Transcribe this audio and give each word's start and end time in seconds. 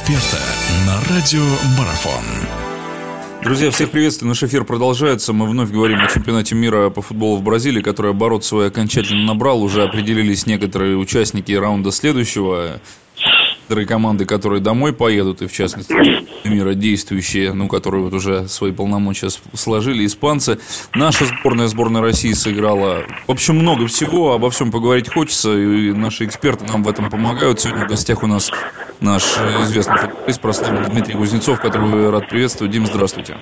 эксперта 0.00 0.42
на 0.86 1.14
радио 1.14 1.44
Марафон. 1.78 2.24
Друзья, 3.42 3.70
всех 3.70 3.90
приветствую. 3.90 4.28
Наш 4.28 4.42
эфир 4.42 4.64
продолжается. 4.64 5.32
Мы 5.32 5.46
вновь 5.46 5.70
говорим 5.70 6.00
о 6.00 6.06
чемпионате 6.06 6.54
мира 6.54 6.90
по 6.90 7.02
футболу 7.02 7.36
в 7.36 7.42
Бразилии, 7.42 7.82
который 7.82 8.12
оборот 8.12 8.44
свой 8.44 8.68
окончательно 8.68 9.24
набрал. 9.24 9.62
Уже 9.62 9.82
определились 9.82 10.46
некоторые 10.46 10.96
участники 10.96 11.52
раунда 11.52 11.90
следующего 11.90 12.80
некоторые 13.70 13.86
команды, 13.86 14.24
которые 14.24 14.60
домой 14.60 14.92
поедут, 14.92 15.42
и 15.42 15.46
в 15.46 15.52
частности 15.52 15.94
мира 16.44 16.74
действующие, 16.74 17.52
ну, 17.52 17.68
которые 17.68 18.02
вот 18.02 18.12
уже 18.12 18.48
свои 18.48 18.72
полномочия 18.72 19.28
сложили, 19.54 20.04
испанцы. 20.04 20.58
Наша 20.92 21.26
сборная, 21.26 21.68
сборная 21.68 22.02
России 22.02 22.32
сыграла, 22.32 23.04
в 23.28 23.30
общем, 23.30 23.54
много 23.54 23.86
всего, 23.86 24.32
обо 24.32 24.50
всем 24.50 24.72
поговорить 24.72 25.08
хочется, 25.08 25.56
и 25.56 25.92
наши 25.92 26.24
эксперты 26.24 26.64
нам 26.66 26.82
в 26.82 26.88
этом 26.88 27.10
помогают. 27.10 27.60
Сегодня 27.60 27.86
в 27.86 27.88
гостях 27.88 28.24
у 28.24 28.26
нас 28.26 28.50
наш 29.00 29.22
известный 29.62 29.98
футболист, 29.98 30.40
прославленный 30.40 30.90
Дмитрий 30.90 31.14
Кузнецов, 31.14 31.60
которого 31.60 32.10
рад 32.10 32.28
приветствовать. 32.28 32.72
Дим, 32.72 32.86
здравствуйте. 32.86 33.36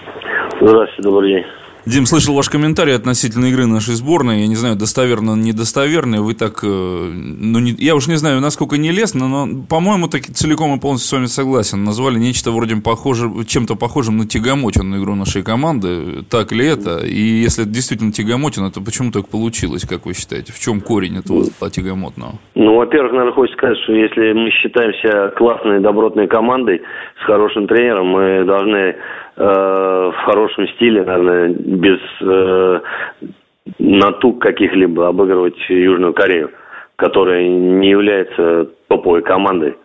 Здравствуйте, 0.61 1.03
добрый 1.03 1.33
день. 1.33 1.68
Дим, 1.87 2.07
слышал 2.07 2.35
ваш 2.35 2.49
комментарий 2.51 2.95
относительно 2.95 3.47
игры 3.47 3.67
нашей 3.67 3.95
сборной. 3.95 4.41
Я 4.41 4.47
не 4.47 4.57
знаю, 4.57 4.77
достоверно, 4.77 5.35
недостоверный. 5.37 6.21
Вы 6.21 6.35
так, 6.35 6.61
э, 6.63 6.67
ну, 6.67 7.59
не, 7.59 7.73
я 7.79 7.95
уж 7.95 8.09
не 8.09 8.17
знаю, 8.17 8.41
насколько 8.41 8.77
не 8.77 8.91
лестно, 8.91 9.29
но, 9.29 9.49
по-моему, 9.69 10.09
так 10.09 10.23
целиком 10.23 10.77
и 10.77 10.81
полностью 10.81 11.09
с 11.09 11.13
вами 11.13 11.27
согласен. 11.27 11.85
Назвали 11.85 12.19
нечто 12.19 12.51
вроде 12.51 12.77
похоже, 12.77 13.31
чем-то 13.47 13.75
похожим 13.77 14.19
на 14.19 14.27
тягомотину 14.27 14.99
игру 14.99 15.15
нашей 15.15 15.43
команды. 15.43 16.25
Так 16.31 16.53
ли 16.53 16.67
это? 16.67 17.07
И 17.07 17.21
если 17.21 17.65
это 17.65 17.73
действительно 17.73 18.13
тягомотина, 18.13 18.71
то 18.71 18.81
почему 18.81 19.11
так 19.11 19.29
получилось, 19.29 19.87
как 19.89 20.07
вы 20.07 20.15
считаете? 20.15 20.53
В 20.53 20.61
чем 20.61 20.81
корень 20.81 21.19
этого 21.19 21.45
тягомотного? 21.71 22.35
Ну, 22.55 22.77
во-первых, 22.77 23.13
наверное, 23.13 23.35
хочется 23.35 23.57
сказать, 23.57 23.79
что 23.85 23.93
если 23.93 24.33
мы 24.33 24.51
считаемся 24.51 25.33
классной, 25.37 25.81
добротной 25.81 26.27
командой 26.29 26.83
с 27.23 27.25
хорошим 27.25 27.67
тренером, 27.67 28.09
мы 28.09 28.45
должны 28.45 28.97
в 29.39 30.15
хорошем 30.25 30.67
стиле, 30.69 31.05
наверное, 31.05 31.49
без 31.51 32.01
э, 32.21 32.81
натуг 33.79 34.41
каких-либо 34.41 35.09
обыгрывать 35.09 35.59
Южную 35.69 36.13
Корею, 36.13 36.51
которая 36.97 37.47
не 37.47 37.91
является 37.91 38.71
топовой 38.89 39.23
командой. 39.23 39.77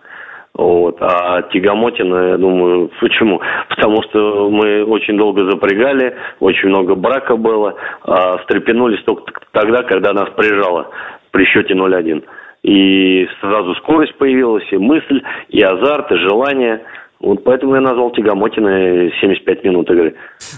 Вот. 0.55 0.97
А 1.01 1.41
Тягомотина, 1.43 2.29
я 2.29 2.37
думаю, 2.37 2.89
почему? 2.99 3.41
Потому 3.69 4.01
что 4.03 4.49
мы 4.49 4.83
очень 4.85 5.17
долго 5.17 5.49
запрягали, 5.49 6.15
очень 6.39 6.69
много 6.69 6.95
брака 6.95 7.35
было, 7.35 7.75
а 8.03 8.37
встрепенулись 8.39 9.03
только 9.03 9.33
тогда, 9.51 9.83
когда 9.83 10.13
нас 10.13 10.29
прижало 10.31 10.89
при 11.31 11.45
счете 11.45 11.73
0-1. 11.73 12.23
И 12.63 13.27
сразу 13.41 13.75
скорость 13.75 14.15
появилась, 14.17 14.65
и 14.71 14.77
мысль, 14.77 15.21
и 15.49 15.61
азарт, 15.61 16.11
и 16.11 16.17
желание– 16.17 16.81
вот 17.23 17.45
поэтому 17.45 17.75
я 17.75 17.81
назвал 17.81 18.11
Тягомотина 18.11 19.09
75 19.21 19.63
минут 19.63 19.89
игры. 19.89 20.13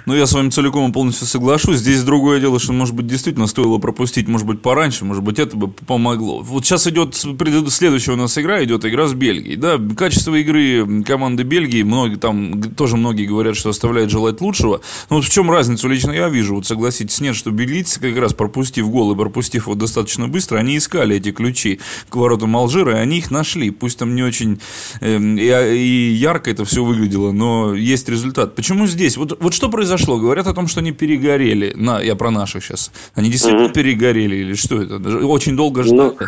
Ну, 0.08 0.16
я 0.16 0.25
с 0.25 0.33
вами 0.33 0.49
целиком 0.49 0.89
и 0.89 0.94
полностью 0.94 1.27
соглашусь. 1.27 1.77
Здесь 1.77 2.03
другое 2.03 2.39
дело, 2.39 2.59
что, 2.59 2.73
может 2.73 2.95
быть, 2.95 3.05
действительно 3.05 3.45
стоило 3.45 3.77
пропустить, 3.77 4.27
может 4.27 4.47
быть, 4.47 4.63
пораньше, 4.63 5.05
может 5.05 5.23
быть, 5.23 5.38
это 5.38 5.55
бы 5.55 5.67
помогло. 5.67 6.39
Вот 6.41 6.66
сейчас 6.66 6.88
идет, 6.88 7.13
следующая 7.13 8.13
у 8.13 8.16
нас 8.16 8.36
игра, 8.39 8.63
идет 8.63 8.83
игра 8.83 9.05
с 9.05 9.13
Бельгией. 9.13 9.58
Да, 9.58 9.77
качество 9.95 10.33
игры 10.33 11.03
команды 11.03 11.43
Бельгии, 11.43 11.83
многие, 11.83 12.16
там 12.16 12.59
тоже 12.75 12.97
многие 12.97 13.27
говорят, 13.27 13.55
что 13.55 13.69
оставляет 13.69 14.09
желать 14.09 14.41
лучшего. 14.41 14.81
Но 15.11 15.17
вот 15.17 15.25
в 15.25 15.31
чем 15.31 15.52
разницу 15.52 15.88
лично 15.88 16.13
я 16.13 16.30
вижу, 16.30 16.55
вот 16.55 16.66
согласитесь, 16.66 17.21
нет, 17.21 17.36
что 17.36 17.52
бельгийцы, 17.52 18.02
как 18.02 18.17
раз 18.17 18.33
пропустив 18.33 18.89
гол 18.89 19.11
и 19.11 19.16
пропустив 19.16 19.67
его 19.67 19.75
достаточно 19.75 20.27
быстро, 20.27 20.58
они 20.58 20.77
искали 20.77 21.17
эти 21.17 21.31
ключи 21.31 21.80
к 22.09 22.16
воротам 22.16 22.58
Алжира, 22.58 22.93
и 22.93 22.99
они 22.99 23.19
их 23.19 23.30
нашли. 23.30 23.69
Пусть 23.69 23.99
там 23.99 24.16
не 24.16 24.23
очень 24.23 24.59
э, 25.02 25.17
и 25.19 26.11
ярко 26.11 26.55
это 26.56 26.66
все 26.66 26.84
выглядело, 26.84 27.31
но 27.31 27.73
есть 27.75 28.09
результат. 28.09 28.56
Почему 28.56 28.88
здесь? 28.88 29.17
Вот, 29.17 29.38
вот 29.39 29.53
что 29.53 29.70
произошло? 29.70 30.17
Говорят 30.17 30.48
о 30.48 30.53
том, 30.53 30.67
что 30.67 30.80
они 30.80 30.92
перегорели. 30.92 31.73
На, 31.75 32.02
я 32.02 32.16
про 32.16 32.31
наших 32.31 32.64
сейчас. 32.64 32.92
Они 33.16 33.30
действительно 33.30 33.67
mm-hmm. 33.67 33.73
перегорели 33.73 34.36
или 34.38 34.54
что 34.54 34.82
это? 34.82 34.95
Очень 35.27 35.55
долго 35.55 35.83
ждали. 35.83 35.98
Ну, 35.98 36.27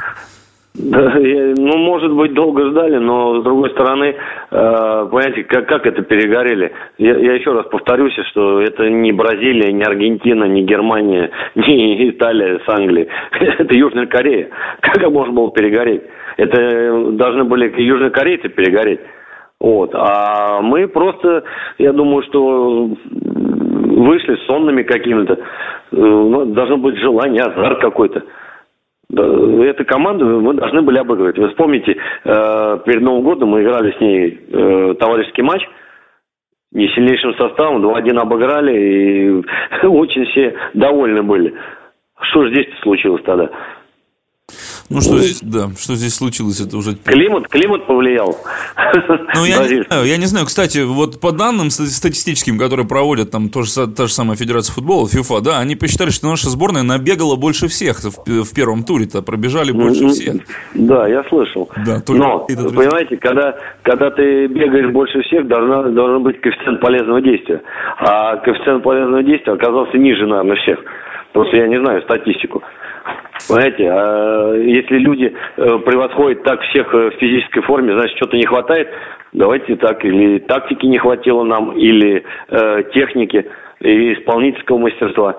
да, 0.79 1.15
ну, 1.15 1.77
может 1.77 2.13
быть, 2.13 2.33
долго 2.33 2.69
ждали, 2.69 2.97
но 2.97 3.41
с 3.41 3.43
другой 3.43 3.71
стороны, 3.71 4.13
э, 4.13 5.07
понимаете, 5.09 5.43
как, 5.45 5.67
как 5.67 5.87
это 5.87 6.03
перегорели? 6.03 6.71
Я, 6.99 7.17
я 7.17 7.33
еще 7.33 7.51
раз 7.53 7.65
повторюсь, 7.71 8.13
что 8.29 8.61
это 8.61 8.87
не 8.87 9.11
Бразилия, 9.11 9.73
не 9.73 9.81
Аргентина, 9.81 10.43
не 10.43 10.63
Германия, 10.63 11.31
не 11.55 12.09
Италия 12.11 12.59
с 12.59 12.69
Англией. 12.69 13.07
Это 13.59 13.73
Южная 13.73 14.05
Корея. 14.05 14.49
Как 14.81 15.01
можно 15.09 15.33
было 15.33 15.51
перегореть? 15.51 16.03
Это 16.37 17.11
должны 17.13 17.45
были 17.45 17.73
южнокорейцы 17.81 18.49
перегореть. 18.49 18.99
Вот. 19.59 19.91
А 19.93 20.61
мы 20.61 20.87
просто, 20.87 21.43
я 21.79 21.91
думаю, 21.91 22.23
что 22.23 22.89
вышли 23.97 24.35
сонными 24.45 24.83
какими-то. 24.83 25.33
Э, 25.33 25.37
ну, 25.91 26.45
должно 26.45 26.77
быть 26.77 26.97
желание, 26.97 27.41
азарт 27.41 27.79
какой-то. 27.81 28.23
Эту 29.09 29.85
команду 29.85 30.41
мы 30.41 30.53
должны 30.53 30.81
были 30.81 30.99
обыгрывать. 30.99 31.37
Вы 31.37 31.47
вспомните, 31.49 31.93
э, 31.93 32.79
перед 32.85 33.01
Новым 33.01 33.23
годом 33.23 33.49
мы 33.49 33.63
играли 33.63 33.91
с 33.93 34.01
ней 34.01 34.39
э, 34.51 34.95
товарищеский 34.99 35.43
матч. 35.43 35.63
Не 36.73 36.89
сильнейшим 36.89 37.33
составом, 37.35 37.83
2-1 37.83 38.17
обыграли, 38.19 38.77
и 38.77 39.43
очень 39.87 40.25
все 40.25 40.53
довольны 40.73 41.23
были. 41.23 41.53
Что 42.19 42.43
же 42.43 42.53
здесь 42.53 42.67
случилось 42.81 43.23
тогда? 43.23 43.49
Ну, 44.89 45.01
что 45.01 45.17
здесь, 45.17 45.41
да, 45.41 45.67
что 45.77 45.95
здесь 45.95 46.15
случилось, 46.15 46.61
это 46.61 46.77
уже... 46.77 46.95
Климат, 46.95 47.49
климат 47.49 47.85
повлиял. 47.85 48.37
Ну, 49.35 49.45
я 49.45 49.67
не 49.67 49.83
знаю, 49.83 50.05
я 50.05 50.17
не 50.17 50.25
знаю. 50.25 50.45
Кстати, 50.45 50.79
вот 50.79 51.19
по 51.19 51.33
данным 51.33 51.69
статистическим, 51.69 52.57
которые 52.57 52.87
проводят 52.87 53.31
там 53.31 53.49
тоже, 53.49 53.87
та 53.87 54.07
же 54.07 54.13
самая 54.13 54.37
Федерация 54.37 54.73
футбола, 54.73 55.07
ФИФА, 55.09 55.41
да, 55.41 55.59
они 55.59 55.75
посчитали, 55.75 56.09
что 56.09 56.27
наша 56.27 56.49
сборная 56.49 56.83
набегала 56.83 57.35
больше 57.35 57.67
всех 57.67 57.97
в, 57.99 58.43
в 58.43 58.55
первом 58.55 58.83
туре-то, 58.83 59.21
пробежали 59.21 59.71
больше 59.71 60.03
ну, 60.03 60.09
всех. 60.09 60.35
Да, 60.73 61.07
я 61.07 61.23
слышал. 61.25 61.69
Да, 61.85 62.01
Но, 62.07 62.45
понимаете, 62.45 63.17
когда, 63.17 63.57
когда 63.83 64.09
ты 64.11 64.47
бегаешь 64.47 64.91
больше 64.93 65.21
всех, 65.23 65.47
должна, 65.47 65.83
должен 65.83 66.23
быть 66.23 66.39
коэффициент 66.39 66.79
полезного 66.79 67.21
действия. 67.21 67.61
А 67.97 68.37
коэффициент 68.37 68.83
полезного 68.83 69.23
действия 69.23 69.53
оказался 69.53 69.97
ниже, 69.97 70.25
наверное, 70.25 70.55
всех. 70.55 70.79
Просто 71.33 71.57
я 71.57 71.67
не 71.67 71.79
знаю 71.79 72.01
статистику. 72.03 72.63
Понимаете, 73.47 73.89
а 73.89 74.36
если 74.55 74.97
люди 74.97 75.33
э, 75.57 75.79
превосходят 75.79 76.43
так 76.43 76.61
всех 76.61 76.93
э, 76.93 77.11
в 77.11 77.19
физической 77.19 77.61
форме, 77.61 77.93
значит, 77.93 78.17
что-то 78.17 78.37
не 78.37 78.45
хватает. 78.45 78.89
Давайте 79.33 79.75
так, 79.75 80.03
или 80.05 80.39
тактики 80.39 80.85
не 80.85 80.97
хватило 80.97 81.43
нам, 81.43 81.71
или 81.77 82.23
э, 82.49 82.83
техники, 82.93 83.45
и 83.81 84.13
исполнительского 84.13 84.77
мастерства. 84.77 85.35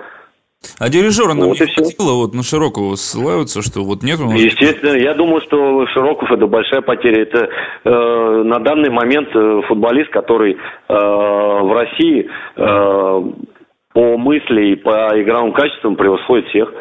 А 0.81 0.89
дирижера 0.89 1.35
нам 1.35 1.49
вот 1.49 1.61
не 1.61 1.67
хватило, 1.67 2.15
вот 2.15 2.35
на 2.35 2.43
Широкову 2.43 2.97
ссылаются, 2.97 3.63
что 3.63 3.85
вот 3.85 4.03
нет 4.03 4.19
у 4.21 4.25
нас... 4.25 4.41
Естественно, 4.41 4.97
я 4.97 5.15
думаю, 5.15 5.41
что 5.43 5.87
Широков 5.87 6.31
это 6.33 6.47
большая 6.47 6.81
потеря. 6.81 7.23
Это 7.23 7.49
э, 7.85 8.43
на 8.45 8.59
данный 8.59 8.91
момент 8.91 9.29
э, 9.35 9.63
футболист, 9.69 10.11
который 10.11 10.55
э, 10.55 10.59
в 10.89 11.73
России 11.73 12.29
э, 12.57 13.23
по 13.93 14.19
мысли 14.19 14.73
и 14.73 14.77
по 14.77 15.11
игровым 15.21 15.53
качествам 15.53 15.95
превосходит 15.95 16.49
всех. 16.49 16.73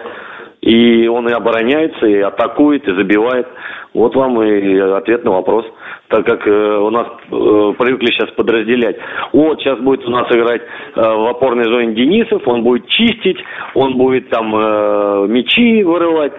И 0.68 1.08
он 1.08 1.30
и 1.30 1.32
обороняется, 1.32 2.06
и 2.06 2.20
атакует, 2.20 2.86
и 2.90 2.94
забивает. 2.94 3.48
Вот 3.94 4.14
вам 4.16 4.42
и 4.44 4.78
ответ 4.78 5.24
на 5.24 5.32
вопрос. 5.32 5.66
Так 6.10 6.26
как 6.26 6.46
э, 6.46 6.52
у 6.52 6.90
нас 6.90 7.08
э, 7.08 7.74
привыкли 7.80 8.08
сейчас 8.08 8.32
подразделять. 8.32 8.98
Вот 9.32 9.62
сейчас 9.62 9.80
будет 9.80 10.06
у 10.06 10.12
нас 10.12 10.30
играть 10.30 10.62
э, 10.62 11.02
в 11.02 11.30
опорной 11.30 11.64
зоне 11.64 11.94
Денисов, 11.94 12.46
он 12.46 12.64
будет 12.64 12.86
чистить, 12.90 13.38
он 13.76 13.96
будет 13.96 14.30
там 14.30 14.54
э, 14.54 15.28
мячи 15.30 15.84
вырывать. 15.84 16.34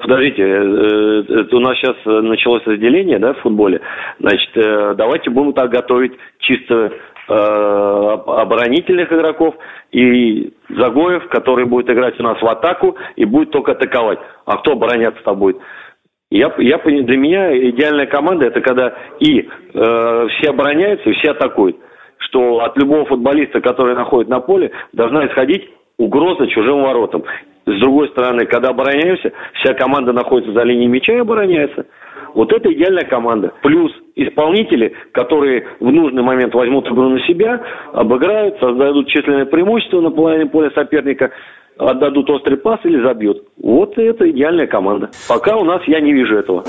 Подождите, 0.00 0.42
э, 0.44 1.24
э, 1.28 1.44
у 1.50 1.58
нас 1.58 1.76
сейчас 1.78 1.96
началось 2.04 2.62
разделение, 2.64 3.18
да, 3.18 3.34
в 3.34 3.40
футболе. 3.40 3.80
Значит, 4.20 4.50
э, 4.54 4.94
давайте 4.96 5.30
будем 5.30 5.54
так 5.54 5.70
готовить 5.70 6.12
чисто 6.38 6.92
э, 7.28 7.32
оборонительных 7.32 9.12
игроков 9.12 9.56
и 9.90 10.51
Загоев, 10.68 11.28
который 11.28 11.64
будет 11.64 11.90
играть 11.90 12.18
у 12.18 12.22
нас 12.22 12.40
в 12.40 12.46
атаку 12.46 12.96
и 13.16 13.24
будет 13.24 13.50
только 13.50 13.72
атаковать. 13.72 14.18
А 14.46 14.58
кто 14.58 14.72
обороняться-то 14.72 15.34
будет? 15.34 15.58
Я, 16.30 16.52
я, 16.58 16.78
для 16.78 17.16
меня 17.18 17.54
идеальная 17.70 18.06
команда 18.06 18.46
это 18.46 18.62
когда 18.62 18.94
и 19.20 19.40
э, 19.40 20.28
все 20.28 20.50
обороняются, 20.50 21.10
и 21.10 21.12
все 21.14 21.32
атакуют. 21.32 21.76
Что 22.18 22.60
от 22.60 22.78
любого 22.78 23.04
футболиста, 23.04 23.60
который 23.60 23.94
находит 23.94 24.30
на 24.30 24.40
поле, 24.40 24.70
должна 24.92 25.26
исходить 25.26 25.68
угроза 25.98 26.46
чужим 26.46 26.82
воротам. 26.82 27.24
С 27.66 27.80
другой 27.80 28.08
стороны, 28.08 28.46
когда 28.46 28.70
обороняемся, 28.70 29.32
вся 29.54 29.74
команда 29.74 30.12
находится 30.12 30.52
за 30.52 30.62
линией 30.62 30.88
мяча 30.88 31.12
и 31.12 31.18
обороняется. 31.18 31.86
Вот 32.34 32.52
это 32.52 32.72
идеальная 32.72 33.04
команда. 33.04 33.52
Плюс 33.62 33.92
исполнители, 34.14 34.92
которые 35.12 35.66
в 35.80 35.90
нужный 35.90 36.22
момент 36.22 36.54
возьмут 36.54 36.86
игру 36.86 37.08
на 37.08 37.20
себя, 37.26 37.60
обыграют, 37.92 38.58
создадут 38.58 39.08
численное 39.08 39.46
преимущество 39.46 40.00
на 40.00 40.10
половине 40.10 40.46
поля 40.46 40.70
соперника 40.74 41.30
отдадут 41.78 42.28
острый 42.30 42.56
пас 42.56 42.80
или 42.84 43.02
забьют. 43.02 43.38
Вот 43.62 43.96
это 43.96 44.30
идеальная 44.30 44.66
команда. 44.66 45.10
Пока 45.28 45.56
у 45.56 45.64
нас 45.64 45.82
я 45.86 46.00
не 46.00 46.12
вижу 46.12 46.36
этого. 46.36 46.64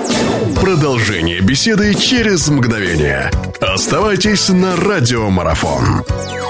Продолжение 0.61 1.39
беседы 1.41 1.93
через 1.93 2.49
мгновение. 2.49 3.29
Оставайтесь 3.61 4.49
на 4.49 4.75
радиомарафон. 4.75 6.42